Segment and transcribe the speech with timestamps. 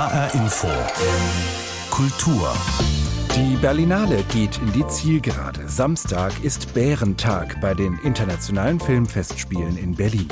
[0.00, 0.66] HR Info.
[1.90, 2.54] Kultur.
[3.36, 5.68] Die Berlinale geht in die Zielgerade.
[5.68, 10.28] Samstag ist Bärentag bei den internationalen Filmfestspielen in Berlin.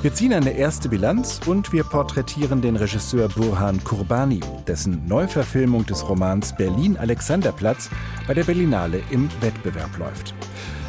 [0.00, 6.08] Wir ziehen eine erste Bilanz und wir porträtieren den Regisseur Burhan Kurbani, dessen Neuverfilmung des
[6.08, 7.90] Romans Berlin Alexanderplatz
[8.26, 10.34] bei der Berlinale im Wettbewerb läuft.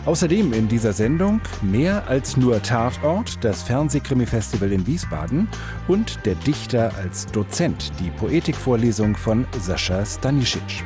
[0.05, 5.47] Außerdem in dieser Sendung mehr als nur Tatort, das Fernsehkrimi-Festival in Wiesbaden
[5.87, 10.83] und der Dichter als Dozent, die Poetikvorlesung von Sascha Stanisic.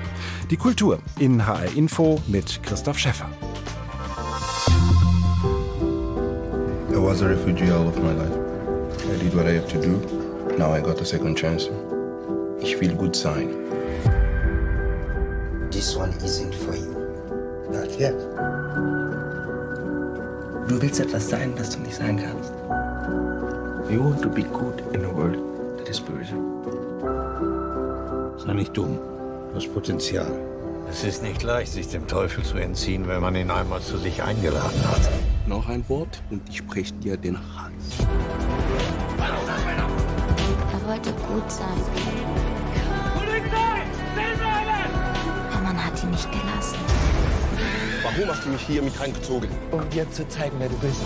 [0.51, 3.27] Die Kultur in HR Info mit Christoph Schäffer.
[6.91, 8.37] I was a refugee all of my life.
[9.11, 9.99] I did what I have to do.
[10.59, 11.69] Now I got a second chance.
[12.61, 13.49] Ich feel good sign.
[15.71, 16.93] This one isn't for you.
[17.71, 18.13] Not yet.
[20.67, 22.51] Du willst etwas sein, das du nicht sein kannst.
[23.89, 25.39] You want to be good in a world
[25.77, 26.33] that is böse.
[28.37, 28.99] Sei nicht dumm.
[29.49, 30.27] Du hast Potenzial.
[30.91, 34.21] Es ist nicht leicht, sich dem Teufel zu entziehen, wenn man ihn einmal zu sich
[34.21, 35.09] eingeladen hat.
[35.47, 37.73] Noch ein Wort und ich brech dir den Hals.
[40.73, 41.67] Er wollte gut sein.
[45.53, 46.77] Aber man hat ihn nicht gelassen.
[48.15, 49.49] Warum hast du mich hier mit reingezogen?
[49.69, 51.01] Um dir zu zeigen, wer du bist.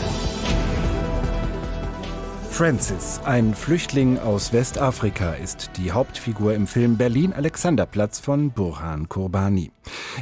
[2.52, 9.72] Francis, ein Flüchtling aus Westafrika, ist die Hauptfigur im Film Berlin Alexanderplatz von Burhan Kurbani.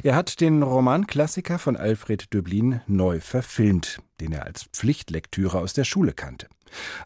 [0.04, 5.84] Er hat den Romanklassiker von Alfred Döblin neu verfilmt, den er als Pflichtlektüre aus der
[5.84, 6.48] Schule kannte.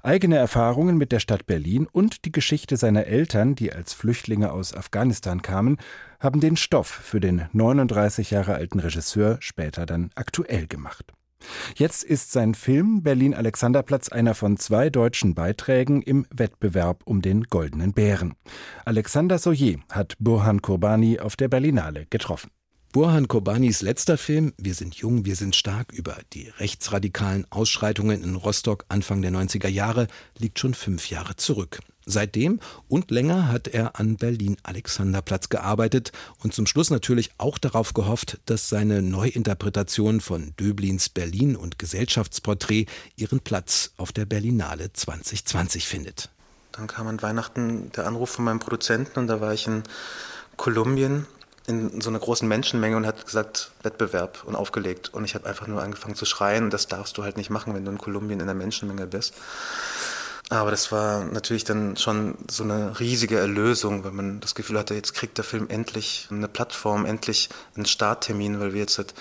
[0.02, 4.73] Eigene Erfahrungen mit der Stadt Berlin und die Geschichte seiner Eltern, die als Flüchtlinge aus
[4.73, 5.78] Afghanistan kamen,
[6.20, 11.14] haben den Stoff für den 39 Jahre alten Regisseur später dann aktuell gemacht.
[11.75, 17.44] Jetzt ist sein Film Berlin Alexanderplatz einer von zwei deutschen Beiträgen im Wettbewerb um den
[17.44, 18.36] Goldenen Bären.
[18.86, 22.50] Alexander Soyer hat Burhan Kurbani auf der Berlinale getroffen.
[22.94, 28.36] Burhan Kurbanis letzter Film Wir sind jung, wir sind stark über die rechtsradikalen Ausschreitungen in
[28.36, 30.05] Rostock Anfang der 90er Jahre
[30.37, 31.80] liegt schon fünf Jahre zurück.
[32.05, 36.11] Seitdem und länger hat er an Berlin Alexanderplatz gearbeitet
[36.43, 42.86] und zum Schluss natürlich auch darauf gehofft, dass seine Neuinterpretation von Döblins Berlin und Gesellschaftsporträt
[43.15, 46.30] ihren Platz auf der Berlinale 2020 findet.
[46.71, 49.82] Dann kam an Weihnachten der Anruf von meinem Produzenten und da war ich in
[50.58, 51.26] Kolumbien
[51.66, 55.68] in so einer großen Menschenmenge und hat gesagt Wettbewerb und aufgelegt und ich habe einfach
[55.68, 58.40] nur angefangen zu schreien und das darfst du halt nicht machen, wenn du in Kolumbien
[58.40, 59.34] in der Menschenmenge bist.
[60.50, 64.94] Aber das war natürlich dann schon so eine riesige Erlösung, wenn man das Gefühl hatte,
[64.94, 69.14] jetzt kriegt der Film endlich eine Plattform, endlich einen Starttermin, weil wir jetzt seit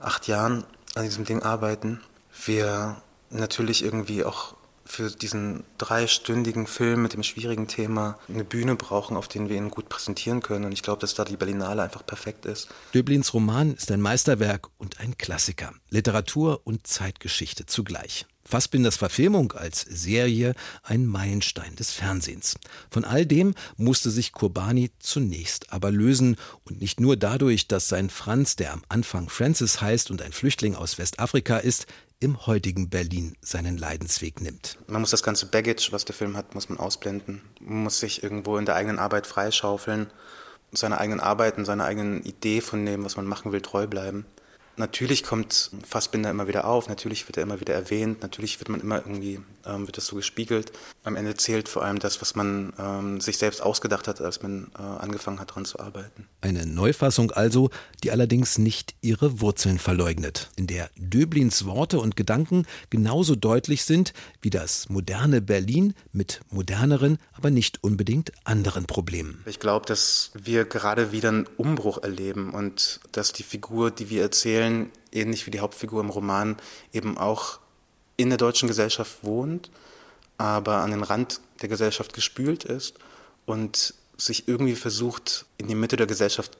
[0.00, 0.64] acht Jahren
[0.94, 2.00] an diesem Ding arbeiten.
[2.44, 2.96] Wir
[3.30, 4.53] natürlich irgendwie auch
[4.86, 9.70] für diesen dreistündigen Film mit dem schwierigen Thema eine Bühne brauchen, auf den wir ihn
[9.70, 10.66] gut präsentieren können.
[10.66, 12.68] Und ich glaube, dass da die Berlinale einfach perfekt ist.
[12.94, 15.72] Döblins Roman ist ein Meisterwerk und ein Klassiker.
[15.90, 18.26] Literatur und Zeitgeschichte zugleich.
[18.46, 22.56] Fassbinders Verfilmung als Serie ein Meilenstein des Fernsehens.
[22.90, 28.10] Von all dem musste sich Kurbani zunächst aber lösen und nicht nur dadurch, dass sein
[28.10, 31.86] Franz, der am Anfang Francis heißt und ein Flüchtling aus Westafrika ist,
[32.24, 34.78] im heutigen Berlin seinen Leidensweg nimmt.
[34.86, 37.42] Man muss das ganze Baggage, was der Film hat, muss man ausblenden.
[37.60, 40.06] Man muss sich irgendwo in der eigenen Arbeit freischaufeln,
[40.72, 44.24] seiner eigenen Arbeit und seiner eigenen Idee von dem, was man machen will, treu bleiben.
[44.76, 48.80] Natürlich kommt Fassbinder immer wieder auf, natürlich wird er immer wieder erwähnt, natürlich wird man
[48.80, 50.72] immer irgendwie, ähm, wird das so gespiegelt.
[51.04, 54.72] Am Ende zählt vor allem das, was man ähm, sich selbst ausgedacht hat, als man
[54.76, 56.26] äh, angefangen hat, daran zu arbeiten.
[56.40, 57.70] Eine Neufassung also,
[58.02, 64.12] die allerdings nicht ihre Wurzeln verleugnet, in der Döblins Worte und Gedanken genauso deutlich sind
[64.40, 69.42] wie das moderne Berlin mit moderneren, aber nicht unbedingt anderen Problemen.
[69.46, 74.22] Ich glaube, dass wir gerade wieder einen Umbruch erleben und dass die Figur, die wir
[74.22, 76.56] erzählen, Fällen, ähnlich wie die Hauptfigur im Roman,
[76.92, 77.58] eben auch
[78.16, 79.70] in der deutschen Gesellschaft wohnt,
[80.38, 82.94] aber an den Rand der Gesellschaft gespült ist
[83.46, 86.56] und sich irgendwie versucht, in die Mitte der Gesellschaft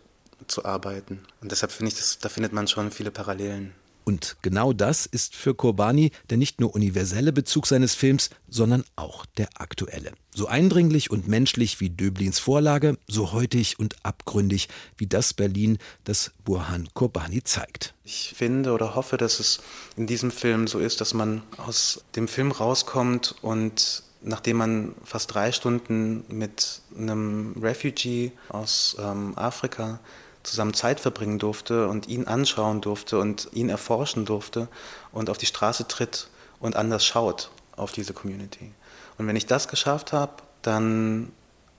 [0.49, 1.25] zu arbeiten.
[1.40, 3.73] Und deshalb finde ich, das, da findet man schon viele Parallelen.
[4.05, 9.27] Und genau das ist für Kurbani der nicht nur universelle Bezug seines Films, sondern auch
[9.27, 10.12] der aktuelle.
[10.35, 16.33] So eindringlich und menschlich wie Döblins Vorlage, so heutig und abgründig wie das Berlin, das
[16.45, 17.95] Burhan Kurbani zeigt.
[18.05, 19.61] Ich finde oder hoffe, dass es
[19.97, 25.35] in diesem Film so ist, dass man aus dem Film rauskommt und nachdem man fast
[25.35, 30.01] drei Stunden mit einem Refugee aus ähm, Afrika
[30.44, 34.69] zusammen Zeit verbringen durfte und ihn anschauen durfte und ihn erforschen durfte
[35.12, 36.29] und auf die Straße tritt
[36.61, 38.73] und anders schaut auf diese Community.
[39.19, 41.32] Und wenn ich das geschafft habe, dann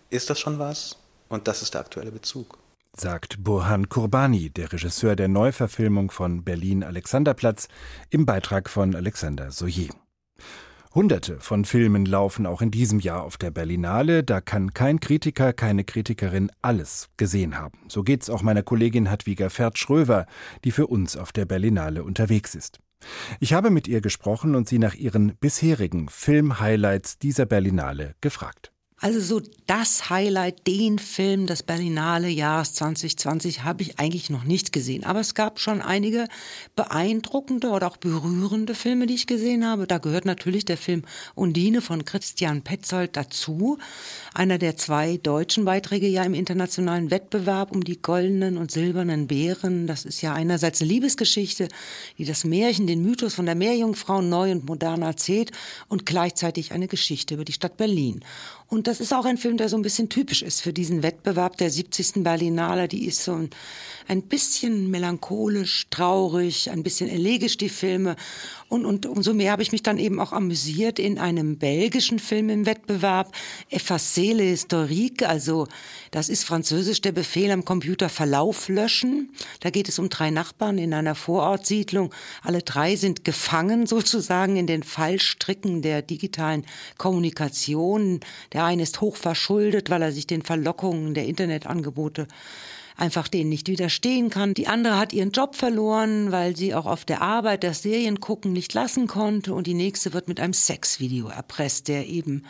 [0.10, 0.98] ist das schon was
[1.30, 2.58] und das ist der aktuelle Bezug.
[2.98, 7.68] Sagt Burhan Kurbani, der Regisseur der Neuverfilmung von Berlin Alexanderplatz,
[8.10, 9.90] im Beitrag von Alexander Soyer.
[10.96, 14.24] Hunderte von Filmen laufen auch in diesem Jahr auf der Berlinale.
[14.24, 17.80] Da kann kein Kritiker, keine Kritikerin alles gesehen haben.
[17.90, 20.26] So geht's auch meiner Kollegin Hadwiga Ferd-Schröver,
[20.64, 22.80] die für uns auf der Berlinale unterwegs ist.
[23.42, 28.72] Ich habe mit ihr gesprochen und sie nach ihren bisherigen Film-Highlights dieser Berlinale gefragt.
[29.02, 34.72] Also so das Highlight, den Film des Berlinale Jahres 2020 habe ich eigentlich noch nicht
[34.72, 35.04] gesehen.
[35.04, 36.28] Aber es gab schon einige
[36.78, 39.86] beeindruckende oder auch berührende Filme, die ich gesehen habe.
[39.86, 41.04] Da gehört natürlich der Film
[41.36, 43.78] Undine von Christian Petzold dazu.
[44.34, 49.88] Einer der zwei deutschen Beiträge ja im internationalen Wettbewerb um die goldenen und silbernen Bären.
[49.88, 51.68] Das ist ja einerseits eine Liebesgeschichte,
[52.18, 55.52] die das Märchen, den Mythos von der Meerjungfrau neu und modern erzählt
[55.90, 58.24] und gleichzeitig eine Geschichte über die Stadt Berlin.
[58.68, 61.58] Und das ist auch ein Film, der so ein bisschen typisch ist für diesen Wettbewerb
[61.58, 62.24] der 70.
[62.24, 62.88] Berlinale.
[62.88, 63.50] Die ist so ein,
[64.08, 68.16] ein bisschen melancholisch, traurig, ein bisschen elegisch, die Filme.
[68.68, 72.50] Und, und umso mehr habe ich mich dann eben auch amüsiert in einem belgischen Film
[72.50, 73.32] im Wettbewerb,
[73.70, 75.68] Effacer l'historique, also
[76.10, 79.32] das ist französisch der Befehl am Computer Verlauf löschen.
[79.60, 82.14] Da geht es um drei Nachbarn in einer Vorortsiedlung.
[82.42, 86.66] Alle drei sind gefangen sozusagen in den Fallstricken der digitalen
[86.98, 88.22] Kommunikation.
[88.56, 92.26] Der eine ist hoch verschuldet, weil er sich den Verlockungen der Internetangebote
[92.96, 94.54] einfach denen nicht widerstehen kann.
[94.54, 98.54] Die andere hat ihren Job verloren, weil sie auch auf der Arbeit das Serien gucken
[98.54, 99.54] nicht lassen konnte.
[99.54, 102.46] Und die nächste wird mit einem Sexvideo erpresst, der eben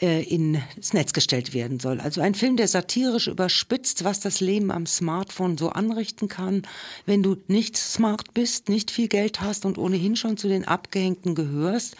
[0.00, 2.00] äh, ins Netz gestellt werden soll.
[2.00, 6.62] Also ein Film, der satirisch überspitzt, was das Leben am Smartphone so anrichten kann,
[7.04, 11.34] wenn du nicht smart bist, nicht viel Geld hast und ohnehin schon zu den Abgehängten
[11.34, 11.94] gehörst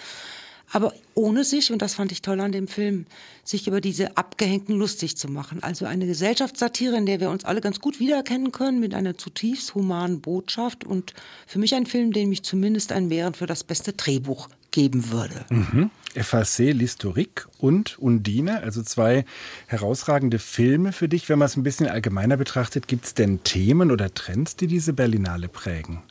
[0.73, 3.07] aber ohne sich, und das fand ich toll an dem Film,
[3.45, 5.63] sich über diese Abgehängten lustig zu machen.
[5.63, 9.75] Also eine Gesellschaftssatire, in der wir uns alle ganz gut wiedererkennen können, mit einer zutiefst
[9.75, 11.15] humanen Botschaft und
[11.47, 15.45] für mich ein Film, den mich zumindest ein Bären für das beste Drehbuch geben würde.
[15.49, 15.91] Mhm.
[16.15, 19.25] Effacé, l'Historique und Undine, also zwei
[19.67, 21.29] herausragende Filme für dich.
[21.29, 24.93] Wenn man es ein bisschen allgemeiner betrachtet, gibt es denn Themen oder Trends, die diese
[24.93, 26.03] Berlinale prägen?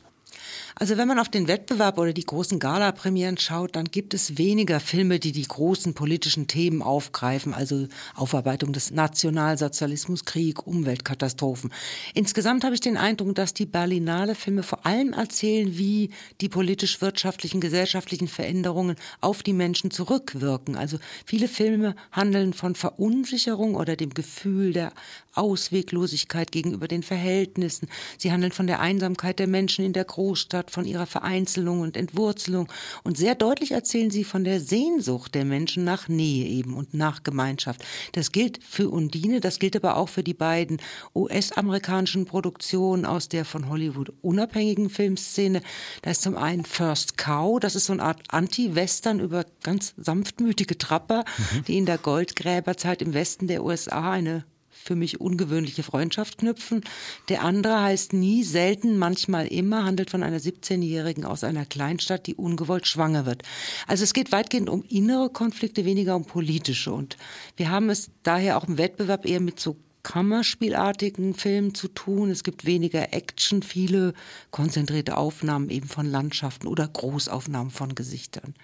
[0.78, 4.78] Also wenn man auf den Wettbewerb oder die großen Gala-Premieren schaut, dann gibt es weniger
[4.78, 11.72] Filme, die die großen politischen Themen aufgreifen, also Aufarbeitung des Nationalsozialismus, Krieg, Umweltkatastrophen.
[12.12, 16.10] Insgesamt habe ich den Eindruck, dass die Berlinale Filme vor allem erzählen, wie
[16.42, 20.76] die politisch-wirtschaftlichen, gesellschaftlichen Veränderungen auf die Menschen zurückwirken.
[20.76, 24.92] Also viele Filme handeln von Verunsicherung oder dem Gefühl der
[25.32, 27.88] Ausweglosigkeit gegenüber den Verhältnissen.
[28.18, 32.68] Sie handeln von der Einsamkeit der Menschen in der Großstadt, von ihrer Vereinzelung und Entwurzelung.
[33.04, 37.22] Und sehr deutlich erzählen sie von der Sehnsucht der Menschen nach Nähe eben und nach
[37.22, 37.84] Gemeinschaft.
[38.12, 40.78] Das gilt für Undine, das gilt aber auch für die beiden
[41.14, 45.62] US-amerikanischen Produktionen aus der von Hollywood unabhängigen Filmszene.
[46.02, 50.78] Da ist zum einen First Cow, das ist so eine Art Anti-Western über ganz sanftmütige
[50.78, 51.64] Trapper, mhm.
[51.64, 54.44] die in der Goldgräberzeit im Westen der USA eine
[54.82, 56.82] für mich ungewöhnliche Freundschaft knüpfen.
[57.28, 62.34] Der andere heißt nie, selten, manchmal immer, handelt von einer 17-Jährigen aus einer Kleinstadt, die
[62.34, 63.42] ungewollt schwanger wird.
[63.86, 66.92] Also es geht weitgehend um innere Konflikte, weniger um politische.
[66.92, 67.16] Und
[67.56, 69.76] wir haben es daher auch im Wettbewerb eher mit so
[70.06, 72.30] Kammerspielartigen Filmen zu tun.
[72.30, 74.14] Es gibt weniger Action, viele
[74.52, 78.54] konzentrierte Aufnahmen eben von Landschaften oder Großaufnahmen von Gesichtern.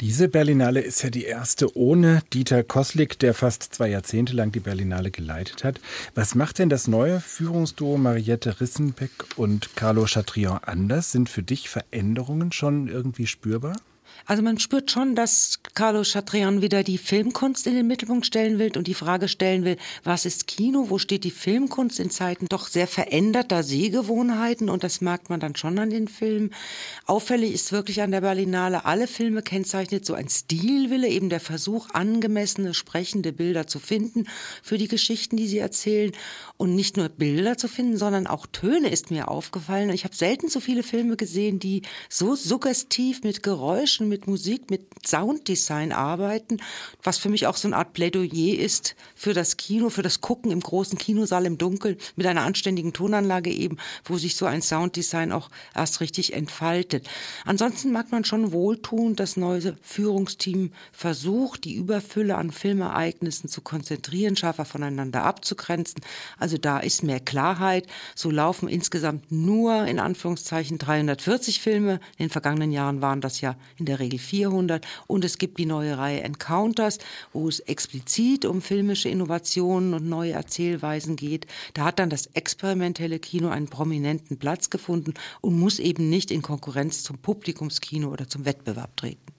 [0.00, 4.60] Diese Berlinale ist ja die erste ohne Dieter Koslik, der fast zwei Jahrzehnte lang die
[4.60, 5.80] Berlinale geleitet hat.
[6.14, 11.12] Was macht denn das neue Führungsduo Mariette Rissenbeck und Carlo Chatrion anders?
[11.12, 13.76] Sind für dich Veränderungen schon irgendwie spürbar?
[14.26, 18.72] Also man spürt schon, dass Carlos Chatrian wieder die Filmkunst in den Mittelpunkt stellen will
[18.76, 22.66] und die Frage stellen will, was ist Kino, wo steht die Filmkunst in Zeiten doch
[22.66, 26.50] sehr veränderter Sehgewohnheiten und das merkt man dann schon an den Filmen.
[27.04, 31.90] Auffällig ist wirklich an der Berlinale, alle Filme kennzeichnet so ein Stilwille, eben der Versuch,
[31.92, 34.26] angemessene, sprechende Bilder zu finden
[34.60, 36.10] für die Geschichten, die sie erzählen
[36.56, 39.90] und nicht nur Bilder zu finden, sondern auch Töne ist mir aufgefallen.
[39.90, 44.86] Ich habe selten so viele Filme gesehen, die so suggestiv mit Geräuschen, mit Musik, mit
[45.06, 46.58] Sounddesign arbeiten,
[47.02, 50.50] was für mich auch so eine Art Plädoyer ist für das Kino, für das Gucken
[50.50, 55.32] im großen Kinosaal im Dunkeln mit einer anständigen Tonanlage eben, wo sich so ein Sounddesign
[55.32, 57.08] auch erst richtig entfaltet.
[57.44, 64.36] Ansonsten mag man schon wohltun, das neue Führungsteam versucht, die Überfülle an Filmereignissen zu konzentrieren,
[64.36, 66.00] schärfer voneinander abzugrenzen.
[66.38, 67.86] Also da ist mehr Klarheit.
[68.14, 71.94] So laufen insgesamt nur in Anführungszeichen 340 Filme.
[72.16, 75.58] In den vergangenen Jahren waren das ja in der Regel Regel 400 und es gibt
[75.58, 76.98] die neue Reihe Encounters,
[77.32, 81.46] wo es explizit um filmische Innovationen und neue Erzählweisen geht.
[81.74, 86.42] Da hat dann das experimentelle Kino einen prominenten Platz gefunden und muss eben nicht in
[86.42, 89.32] Konkurrenz zum Publikumskino oder zum Wettbewerb treten.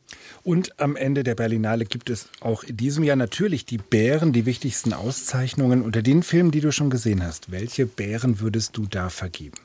[0.44, 4.46] Und am Ende der Berlinale gibt es auch in diesem Jahr natürlich die Bären, die
[4.46, 7.52] wichtigsten Auszeichnungen unter den Filmen, die du schon gesehen hast.
[7.52, 9.58] Welche Bären würdest du da vergeben?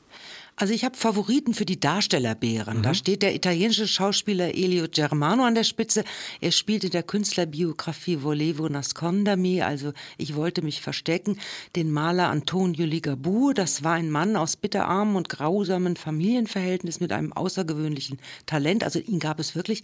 [0.57, 2.79] Also ich habe Favoriten für die Darstellerbären.
[2.79, 2.83] Mhm.
[2.83, 6.05] Da steht der italienische Schauspieler Elio Germano an der Spitze.
[6.41, 11.39] Er spielt in der Künstlerbiografie Volevo nascondermi, also ich wollte mich verstecken,
[11.75, 13.55] den Maler Antonio Ligabue.
[13.55, 18.85] Das war ein Mann aus bitterarmen und grausamen Familienverhältnissen mit einem außergewöhnlichen Talent.
[18.85, 19.83] Also ihn gab es wirklich.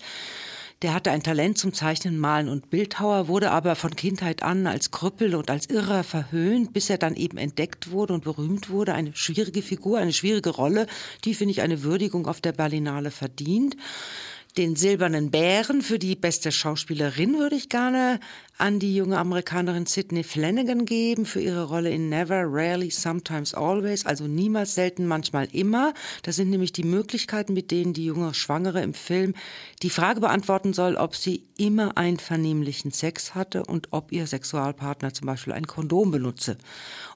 [0.83, 4.93] Der hatte ein Talent zum Zeichnen, Malen und Bildhauer, wurde aber von Kindheit an als
[4.93, 8.95] Krüppel und als Irrer verhöhnt, bis er dann eben entdeckt wurde und berühmt wurde.
[8.95, 10.87] Eine schwierige Figur, eine schwierige Rolle,
[11.25, 13.77] die, finde ich, eine Würdigung auf der Berlinale verdient.
[14.59, 18.19] Den Silbernen Bären für die beste Schauspielerin würde ich gerne
[18.57, 24.05] an die junge Amerikanerin Sydney Flanagan geben für ihre Rolle in Never, Rarely, Sometimes, Always,
[24.05, 25.95] also niemals, selten, manchmal, immer.
[26.25, 29.35] Das sind nämlich die Möglichkeiten, mit denen die junge Schwangere im Film
[29.85, 35.29] die Frage beantworten soll, ob sie immer einvernehmlichen Sex hatte und ob ihr Sexualpartner zum
[35.29, 36.59] Beispiel ein Kondom benutze.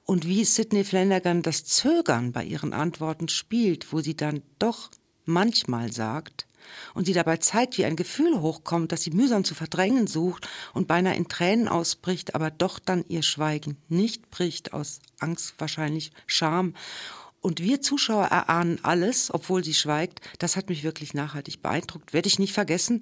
[0.05, 4.91] Und wie Sydney Flanagan das Zögern bei ihren Antworten spielt, wo sie dann doch
[5.25, 6.47] manchmal sagt,
[6.93, 10.87] und sie dabei zeigt, wie ein Gefühl hochkommt, das sie mühsam zu verdrängen sucht und
[10.87, 16.73] beinahe in Tränen ausbricht, aber doch dann ihr Schweigen nicht bricht, aus Angst wahrscheinlich, Scham.
[17.43, 20.21] Und wir Zuschauer erahnen alles, obwohl sie schweigt.
[20.39, 22.13] Das hat mich wirklich nachhaltig beeindruckt.
[22.13, 23.01] Werde ich nicht vergessen.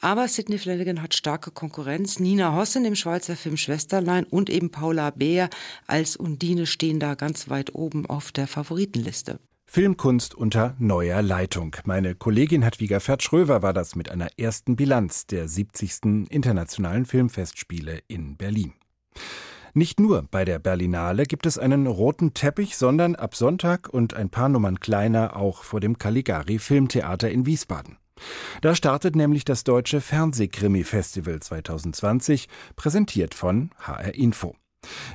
[0.00, 2.18] Aber Sidney Flanagan hat starke Konkurrenz.
[2.18, 5.50] Nina Hossen im Schweizer Film Schwesterlein und eben Paula Beer
[5.86, 9.38] als Undine stehen da ganz weit oben auf der Favoritenliste.
[9.68, 11.76] Filmkunst unter neuer Leitung.
[11.84, 16.28] Meine Kollegin Hadwiga Fert-Schröver war das mit einer ersten Bilanz der 70.
[16.30, 18.72] Internationalen Filmfestspiele in Berlin.
[19.74, 24.30] Nicht nur bei der Berlinale gibt es einen roten Teppich, sondern ab Sonntag und ein
[24.30, 27.98] paar Nummern kleiner auch vor dem Caligari Filmtheater in Wiesbaden.
[28.62, 34.56] Da startet nämlich das Deutsche Fernsehkrimi-Festival 2020, präsentiert von HR Info.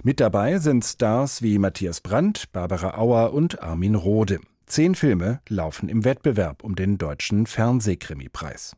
[0.03, 4.39] Mit dabei sind Stars wie Matthias Brandt, Barbara Auer und Armin Rohde.
[4.65, 8.75] Zehn Filme laufen im Wettbewerb um den deutschen Fernsehkrimipreis.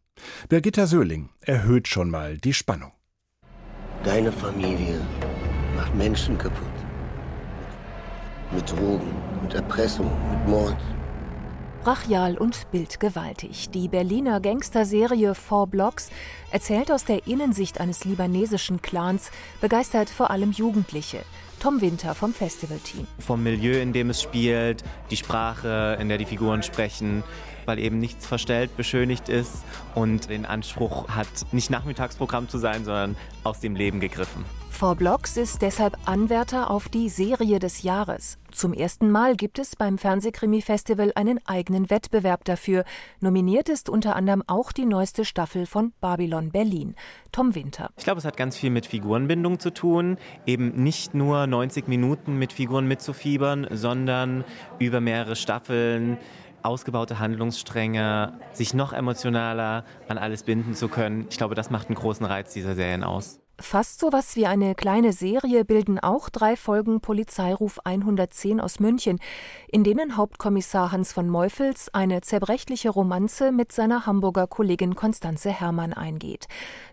[0.49, 2.91] Birgitta Söhling erhöht schon mal die Spannung.
[4.03, 4.99] Deine Familie
[5.75, 6.67] macht Menschen kaputt.
[8.51, 10.77] Mit Drogen, mit Erpressung, mit Mord.
[11.83, 13.69] Brachial und bildgewaltig.
[13.71, 16.11] Die Berliner Gangsterserie Four Blocks
[16.49, 21.25] erzählt aus der Innensicht eines libanesischen Clans, begeistert vor allem Jugendliche.
[21.59, 23.05] Tom Winter vom Festivalteam.
[23.19, 27.21] Vom Milieu, in dem es spielt, die Sprache, in der die Figuren sprechen,
[27.65, 33.17] weil eben nichts verstellt, beschönigt ist und den Anspruch hat, nicht Nachmittagsprogramm zu sein, sondern
[33.43, 34.45] aus dem Leben gegriffen.
[34.83, 38.37] Four Blocks ist deshalb Anwärter auf die Serie des Jahres.
[38.51, 42.83] Zum ersten Mal gibt es beim Fernsehkrimi-Festival einen eigenen Wettbewerb dafür.
[43.21, 46.95] Nominiert ist unter anderem auch die neueste Staffel von Babylon Berlin.
[47.31, 47.91] Tom Winter.
[47.95, 50.17] Ich glaube, es hat ganz viel mit Figurenbindung zu tun.
[50.45, 54.43] Eben nicht nur 90 Minuten mit Figuren mitzufiebern, sondern
[54.79, 56.17] über mehrere Staffeln
[56.61, 61.27] ausgebaute Handlungsstränge, sich noch emotionaler an alles binden zu können.
[61.29, 63.42] Ich glaube, das macht einen großen Reiz dieser Serien aus.
[63.63, 69.19] Fast so was wie eine kleine Serie bilden auch drei Folgen Polizeiruf 110 aus München,
[69.69, 75.93] in denen Hauptkommissar Hans von Meufels eine zerbrechliche Romanze mit seiner Hamburger Kollegin Konstanze Hermann
[75.93, 76.47] eingeht.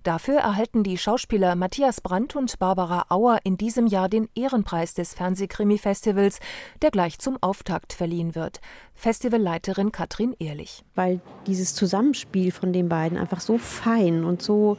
[0.05, 5.13] Dafür erhalten die Schauspieler Matthias Brandt und Barbara Auer in diesem Jahr den Ehrenpreis des
[5.13, 6.39] Fernsehkrimi-Festivals,
[6.81, 8.61] der gleich zum Auftakt verliehen wird.
[8.95, 10.85] Festivalleiterin Katrin Ehrlich.
[10.95, 14.79] Weil dieses Zusammenspiel von den beiden einfach so fein und so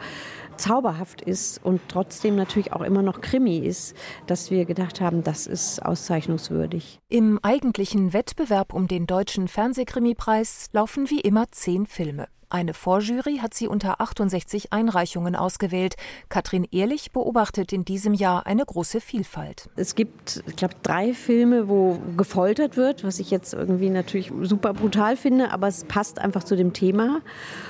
[0.61, 3.95] zauberhaft ist und trotzdem natürlich auch immer noch Krimi ist,
[4.27, 6.99] dass wir gedacht haben, das ist auszeichnungswürdig.
[7.09, 12.27] Im eigentlichen Wettbewerb um den deutschen Fernsehkrimipreis laufen wie immer zehn Filme.
[12.51, 15.95] Eine Vorjury hat sie unter 68 Einreichungen ausgewählt.
[16.27, 19.69] Katrin Ehrlich beobachtet in diesem Jahr eine große Vielfalt.
[19.77, 24.73] Es gibt, ich glaube, drei Filme, wo gefoltert wird, was ich jetzt irgendwie natürlich super
[24.73, 27.21] brutal finde, aber es passt einfach zu dem Thema.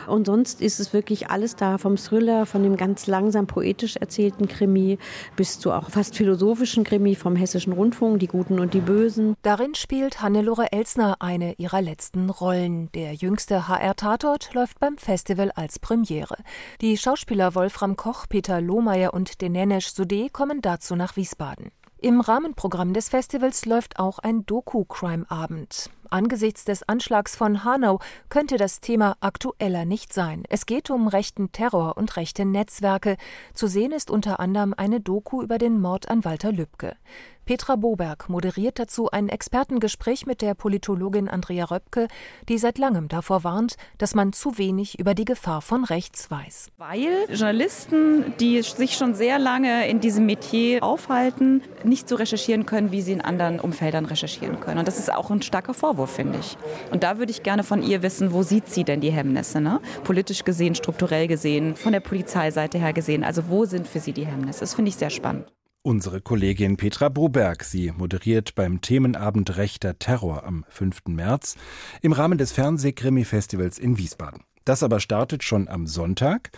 [0.08, 4.48] Und sonst ist es wirklich alles da, vom Thriller, von dem ganz langsam poetisch erzählten
[4.48, 4.98] Krimi
[5.36, 9.36] bis zu auch fast philosophischen Krimi vom Hessischen Rundfunk, Die Guten und die Bösen.
[9.44, 12.92] Darin spielt Hannelore Elsner eine ihrer letzten Rollen.
[12.94, 16.38] Der jüngste HR-Tatort läuft läuft beim Festival als Premiere.
[16.80, 21.72] Die Schauspieler Wolfram Koch, Peter Lohmeier und Denenesh Sudé kommen dazu nach Wiesbaden.
[22.00, 25.90] Im Rahmenprogramm des Festivals läuft auch ein Doku-Crime-Abend.
[26.10, 28.00] Angesichts des Anschlags von Hanau
[28.30, 30.44] könnte das Thema aktueller nicht sein.
[30.50, 33.18] Es geht um rechten Terror und rechte Netzwerke.
[33.54, 36.96] Zu sehen ist unter anderem eine Doku über den Mord an Walter Lübcke.
[37.46, 42.08] Petra Boberg moderiert dazu ein Expertengespräch mit der Politologin Andrea Röpke,
[42.48, 46.70] die seit langem davor warnt, dass man zu wenig über die Gefahr von rechts weiß.
[46.78, 52.92] Weil Journalisten, die sich schon sehr lange in diesem Metier aufhalten, nicht so recherchieren können,
[52.92, 54.78] wie sie in anderen Umfeldern recherchieren können.
[54.78, 56.58] Und das ist auch ein starker Vorwurf, finde ich.
[56.92, 59.60] Und da würde ich gerne von ihr wissen, wo sieht sie denn die Hemmnisse?
[59.60, 59.82] Ne?
[60.04, 63.24] Politisch gesehen, strukturell gesehen, von der Polizeiseite her gesehen.
[63.24, 64.60] Also wo sind für sie die Hemmnisse?
[64.62, 65.48] Das finde ich sehr spannend.
[65.84, 71.08] Unsere Kollegin Petra Broberg, sie moderiert beim Themenabend Rechter Terror am 5.
[71.08, 71.56] März
[72.04, 74.44] im Rahmen des Fernsehkrimi-Festivals in Wiesbaden.
[74.64, 76.52] Das aber startet schon am Sonntag.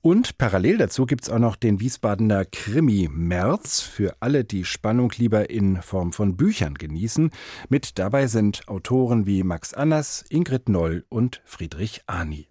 [0.00, 5.50] Und parallel dazu gibt's auch noch den Wiesbadener Krimi März für alle, die Spannung lieber
[5.50, 7.32] in Form von Büchern genießen.
[7.68, 12.48] Mit dabei sind Autoren wie Max Annas, Ingrid Noll und Friedrich Ani.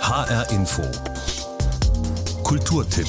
[0.00, 0.82] HR Info
[2.42, 3.08] Kulturtipp.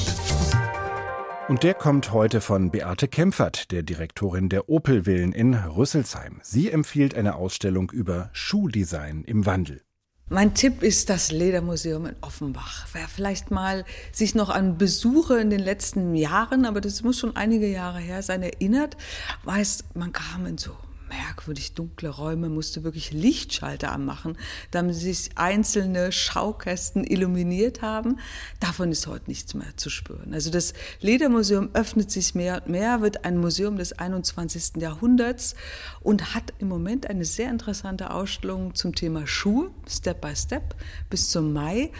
[1.46, 6.40] Und der kommt heute von Beate Kempfert, der Direktorin der Opelvillen in Rüsselsheim.
[6.42, 9.82] Sie empfiehlt eine Ausstellung über Schuhdesign im Wandel.
[10.30, 12.86] Mein Tipp ist das Ledermuseum in Offenbach.
[12.94, 17.36] Wer vielleicht mal sich noch an Besuche in den letzten Jahren, aber das muss schon
[17.36, 18.96] einige Jahre her sein, erinnert,
[19.44, 20.74] weiß, man kam in so
[21.16, 24.36] merkwürdig dunkle Räume, musste wirklich Lichtschalter anmachen,
[24.70, 28.18] damit sich einzelne Schaukästen illuminiert haben.
[28.60, 30.34] Davon ist heute nichts mehr zu spüren.
[30.34, 34.80] Also das Ledermuseum öffnet sich mehr und mehr, wird ein Museum des 21.
[34.80, 35.54] Jahrhunderts
[36.00, 40.74] und hat im Moment eine sehr interessante Ausstellung zum Thema Schuhe, Step by Step,
[41.10, 41.90] bis zum Mai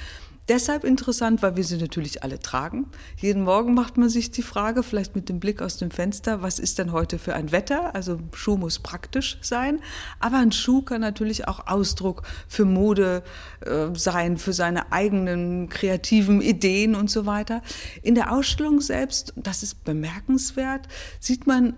[0.48, 2.86] deshalb interessant, weil wir sie natürlich alle tragen.
[3.16, 6.58] Jeden Morgen macht man sich die Frage, vielleicht mit dem Blick aus dem Fenster, was
[6.58, 7.94] ist denn heute für ein Wetter?
[7.94, 9.80] Also Schuh muss praktisch sein,
[10.20, 13.22] aber ein Schuh kann natürlich auch Ausdruck für Mode
[13.60, 17.62] äh, sein, für seine eigenen kreativen Ideen und so weiter.
[18.02, 20.88] In der Ausstellung selbst, das ist bemerkenswert,
[21.20, 21.74] sieht man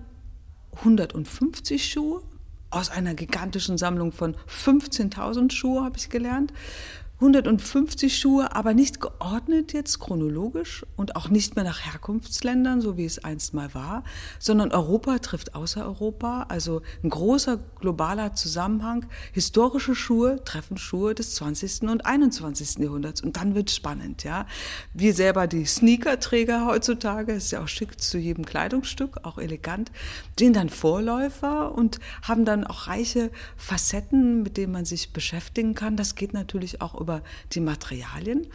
[0.78, 2.22] 150 Schuhe
[2.70, 6.52] aus einer gigantischen Sammlung von 15.000 Schuhe, habe ich gelernt.
[7.18, 13.06] 150 Schuhe, aber nicht geordnet jetzt chronologisch und auch nicht mehr nach Herkunftsländern, so wie
[13.06, 14.04] es einst mal war,
[14.38, 19.06] sondern Europa trifft außer Europa, also ein großer globaler Zusammenhang.
[19.32, 21.84] Historische Schuhe treffen Schuhe des 20.
[21.84, 22.80] und 21.
[22.80, 24.46] Jahrhunderts und dann wird spannend, ja.
[24.92, 29.90] Wir selber die Sneakerträger heutzutage, ist ja auch schick zu jedem Kleidungsstück, auch elegant,
[30.38, 35.96] sehen dann Vorläufer und haben dann auch reiche Facetten, mit denen man sich beschäftigen kann.
[35.96, 38.48] Das geht natürlich auch über die Materialien.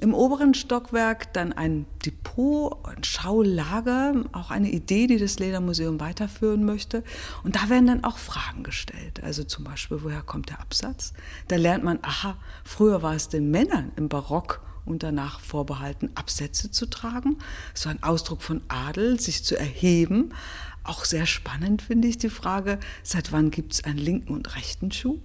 [0.00, 6.66] Im oberen Stockwerk dann ein Depot, ein Schaulager, auch eine Idee, die das Ledermuseum weiterführen
[6.66, 7.02] möchte.
[7.42, 9.22] Und da werden dann auch Fragen gestellt.
[9.24, 11.14] Also zum Beispiel, woher kommt der Absatz?
[11.48, 16.70] Da lernt man, aha, früher war es den Männern im Barock und danach vorbehalten, Absätze
[16.70, 17.38] zu tragen.
[17.72, 20.34] So ein Ausdruck von Adel, sich zu erheben.
[20.82, 24.92] Auch sehr spannend finde ich die Frage, seit wann gibt es einen linken und rechten
[24.92, 25.18] Schuh?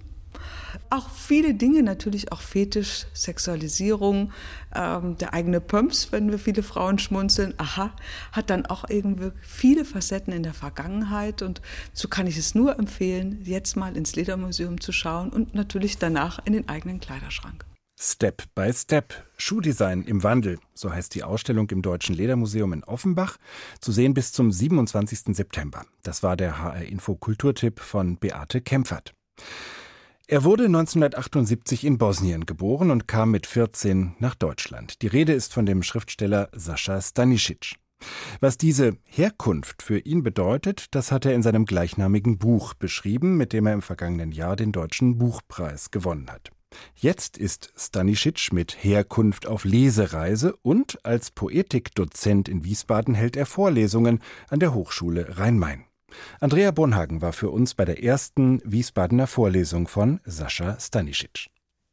[0.88, 4.32] Auch viele Dinge, natürlich auch Fetisch, Sexualisierung,
[4.74, 7.92] ähm, der eigene Pumps, wenn wir viele Frauen schmunzeln, aha,
[8.32, 11.60] hat dann auch irgendwie viele Facetten in der Vergangenheit und
[11.92, 16.40] so kann ich es nur empfehlen, jetzt mal ins Ledermuseum zu schauen und natürlich danach
[16.44, 17.64] in den eigenen Kleiderschrank.
[18.02, 19.12] Step by Step.
[19.36, 20.58] Schuhdesign im Wandel.
[20.72, 23.36] So heißt die Ausstellung im Deutschen Ledermuseum in Offenbach.
[23.82, 25.36] Zu sehen bis zum 27.
[25.36, 25.84] September.
[26.02, 29.12] Das war der HR Info Kulturtipp von Beate Kempfert.
[30.30, 35.02] Er wurde 1978 in Bosnien geboren und kam mit 14 nach Deutschland.
[35.02, 37.74] Die Rede ist von dem Schriftsteller Sascha Stanisic.
[38.38, 43.52] Was diese Herkunft für ihn bedeutet, das hat er in seinem gleichnamigen Buch beschrieben, mit
[43.52, 46.52] dem er im vergangenen Jahr den Deutschen Buchpreis gewonnen hat.
[46.94, 54.20] Jetzt ist Stanisic mit Herkunft auf Lesereise und als Poetikdozent in Wiesbaden hält er Vorlesungen
[54.48, 55.89] an der Hochschule Rhein-Main.
[56.40, 61.48] Andrea Bonhagen war für uns bei der ersten Wiesbadener Vorlesung von Sascha Stanisic.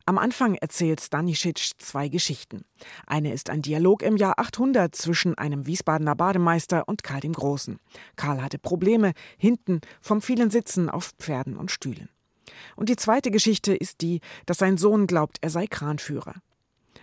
[0.05, 2.63] Am Anfang erzählt Stanisic zwei Geschichten.
[3.05, 7.77] Eine ist ein Dialog im Jahr 800 zwischen einem Wiesbadener Bademeister und Karl dem Großen.
[8.15, 12.07] Karl hatte Probleme, hinten vom vielen Sitzen auf Pferden und Stühlen.
[12.77, 16.35] Und die zweite Geschichte ist die, dass sein Sohn glaubt, er sei Kranführer.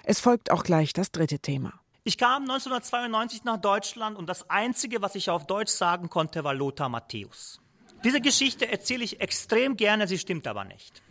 [0.02, 1.74] Es folgt auch gleich das dritte Thema.
[2.06, 6.52] Ich kam 1992 nach Deutschland und das Einzige, was ich auf Deutsch sagen konnte, war
[6.52, 7.62] Lothar Matthäus.
[8.04, 11.02] Diese Geschichte erzähle ich extrem gerne, sie stimmt aber nicht.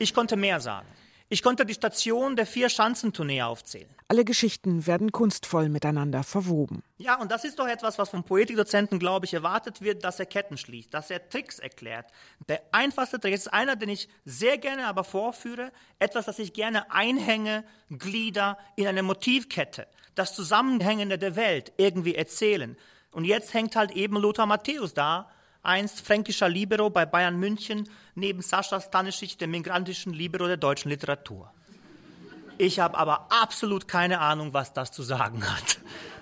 [0.00, 0.88] Ich konnte mehr sagen.
[1.30, 3.88] Ich konnte die Station der Vier-Schanzentournee aufzählen.
[4.08, 6.82] Alle Geschichten werden kunstvoll miteinander verwoben.
[6.98, 10.26] Ja, und das ist doch etwas, was vom Poetikdozenten, glaube ich, erwartet wird, dass er
[10.26, 12.06] Ketten schließt, dass er Tricks erklärt.
[12.48, 16.92] Der einfachste Trick ist einer, den ich sehr gerne aber vorführe, etwas, das ich gerne
[16.92, 22.76] einhänge, Glieder in eine Motivkette, das Zusammenhängende der Welt irgendwie erzählen.
[23.12, 25.30] Und jetzt hängt halt eben Lothar Matthäus da,
[25.64, 31.50] einst fränkischer Libero bei Bayern München, neben Sascha Stanisic, dem migrantischen Libero der deutschen Literatur.
[32.56, 35.78] Ich habe aber absolut keine Ahnung, was das zu sagen hat.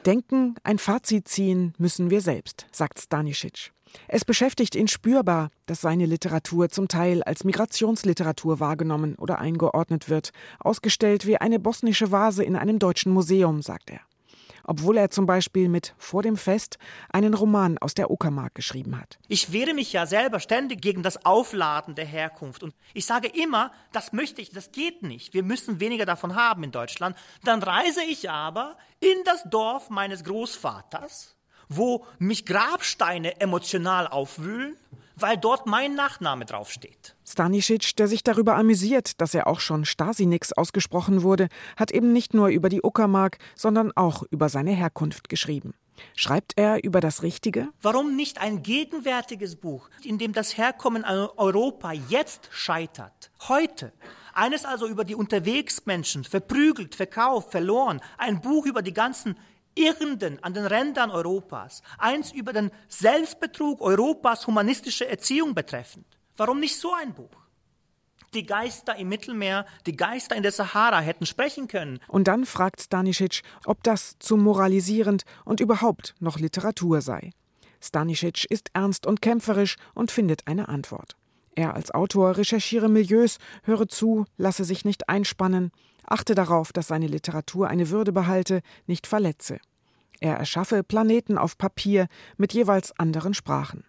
[0.07, 3.73] Denken, ein Fazit ziehen müssen wir selbst, sagt Stanisic.
[4.09, 10.31] Es beschäftigt ihn spürbar, dass seine Literatur zum Teil als Migrationsliteratur wahrgenommen oder eingeordnet wird,
[10.61, 14.01] ausgestellt wie eine bosnische Vase in einem deutschen Museum, sagt er
[14.65, 16.79] obwohl er zum Beispiel mit Vor dem Fest
[17.11, 19.19] einen Roman aus der Uckermark geschrieben hat.
[19.29, 22.63] Ich wehre mich ja selber ständig gegen das Aufladen der Herkunft.
[22.63, 25.35] Und ich sage immer, das möchte ich, das geht nicht.
[25.35, 27.17] Wir müssen weniger davon haben in Deutschland.
[27.45, 31.37] Dann reise ich aber in das Dorf meines Großvaters,
[31.69, 34.77] wo mich Grabsteine emotional aufwühlen
[35.17, 37.17] weil dort mein Nachname draufsteht.
[37.27, 42.35] Stanisic, der sich darüber amüsiert, dass er auch schon Stasinix ausgesprochen wurde, hat eben nicht
[42.35, 45.75] nur über die Uckermark, sondern auch über seine Herkunft geschrieben.
[46.17, 47.69] Schreibt er über das Richtige?
[47.81, 53.31] Warum nicht ein gegenwärtiges Buch, in dem das Herkommen an Europa jetzt scheitert?
[53.49, 53.93] Heute.
[54.35, 58.01] Eines also über die Unterwegsmenschen, verprügelt, verkauft, verloren.
[58.17, 59.37] Ein Buch über die ganzen
[59.75, 66.07] Irrenden an den Rändern Europas, eins über den Selbstbetrug Europas humanistische Erziehung betreffend.
[66.37, 67.31] Warum nicht so ein Buch?
[68.35, 72.01] Die Geister im Mittelmeer, die Geister in der Sahara hätten sprechen können.
[72.09, 77.33] Und dann fragt Stanisic, ob das zu moralisierend und überhaupt noch Literatur sei.
[77.81, 81.17] Stanisic ist ernst und kämpferisch und findet eine Antwort.
[81.55, 85.71] Er als Autor recherchiere Milieus, höre zu, lasse sich nicht einspannen,
[86.07, 89.59] achte darauf, dass seine Literatur eine Würde behalte, nicht verletze.
[90.21, 93.85] Er erschaffe Planeten auf Papier mit jeweils anderen Sprachen.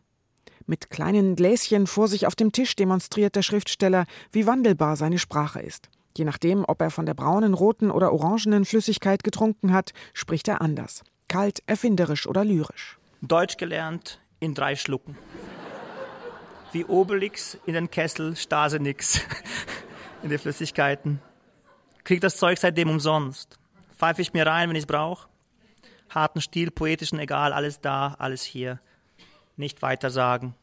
[0.66, 5.62] Mit kleinen Gläschen vor sich auf dem Tisch demonstriert der Schriftsteller, wie wandelbar seine Sprache
[5.62, 5.90] ist.
[6.18, 10.62] Je nachdem, ob er von der braunen, roten oder orangenen Flüssigkeit getrunken hat, spricht er
[10.62, 11.04] anders.
[11.28, 12.98] Kalt, erfinderisch oder lyrisch.
[13.22, 15.18] Deutsch gelernt in drei Schlucken.
[16.72, 19.22] Wie Obelix in den Kessel, Stase nix
[20.24, 21.20] in die Flüssigkeiten.
[22.04, 23.58] Krieg das Zeug seitdem umsonst.
[23.98, 25.28] Pfeife ich mir rein, wenn ich es brauche.
[26.10, 28.80] Harten Stil, poetischen, egal, alles da, alles hier.
[29.56, 30.56] Nicht weiter sagen.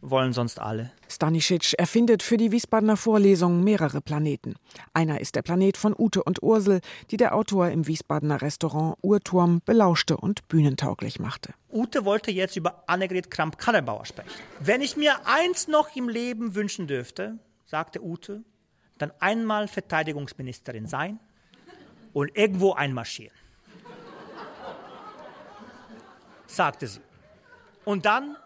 [0.00, 0.92] Wollen sonst alle.
[1.08, 4.54] Stanisic erfindet für die Wiesbadener Vorlesung mehrere Planeten.
[4.94, 9.60] Einer ist der Planet von Ute und Ursel, die der Autor im Wiesbadener Restaurant Urturm
[9.64, 11.52] belauschte und bühnentauglich machte.
[11.72, 14.30] Ute wollte jetzt über Annegret Kramp-Karrenbauer sprechen.
[14.60, 18.44] Wenn ich mir eins noch im Leben wünschen dürfte, sagte Ute,
[18.98, 21.18] dann einmal Verteidigungsministerin sein
[22.12, 23.36] und irgendwo einmarschieren.
[26.46, 27.00] Sagte sie.
[27.84, 28.36] Und dann,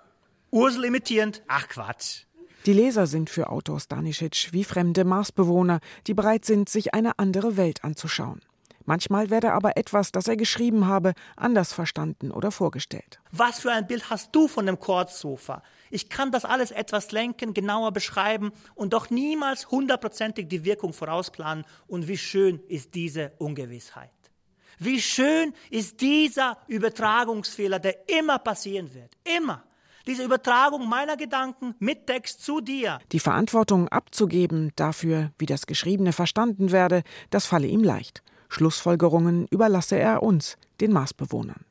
[0.51, 2.25] Ursel imitierend, ach Quatsch.
[2.67, 7.57] Die Leser sind für Autor Stanisic wie fremde Marsbewohner, die bereit sind, sich eine andere
[7.57, 8.41] Welt anzuschauen.
[8.85, 13.21] Manchmal werde aber etwas, das er geschrieben habe, anders verstanden oder vorgestellt.
[13.31, 15.63] Was für ein Bild hast du von dem Kurzsofa?
[15.91, 21.65] Ich kann das alles etwas lenken, genauer beschreiben und doch niemals hundertprozentig die Wirkung vorausplanen.
[21.87, 24.11] Und wie schön ist diese Ungewissheit.
[24.79, 29.17] Wie schön ist dieser Übertragungsfehler, der immer passieren wird.
[29.25, 29.63] Immer.
[30.07, 32.99] Diese Übertragung meiner Gedanken mit Text zu dir.
[33.13, 38.25] Die Verantwortung abzugeben dafür, wie das Geschriebene verstanden werde, das falle ihm leicht.
[38.53, 41.65] Schlussfolgerungen überlasse er uns, den Marsbewohnern.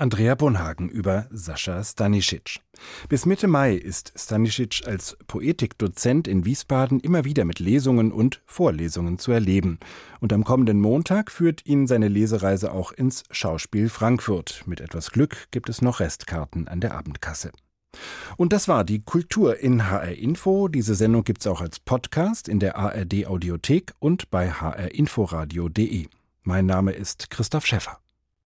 [0.00, 2.60] Andrea Bonhagen über Sascha Stanisic.
[3.10, 9.18] Bis Mitte Mai ist Stanisic als Poetikdozent in Wiesbaden immer wieder mit Lesungen und Vorlesungen
[9.18, 9.78] zu erleben.
[10.20, 14.62] Und am kommenden Montag führt ihn seine Lesereise auch ins Schauspiel Frankfurt.
[14.64, 17.50] Mit etwas Glück gibt es noch Restkarten an der Abendkasse.
[18.38, 20.68] Und das war die Kultur in HR Info.
[20.68, 26.06] Diese Sendung gibt es auch als Podcast in der ARD Audiothek und bei hrinforadio.de.
[26.50, 28.00] Mein Name ist Christoph Schäffer.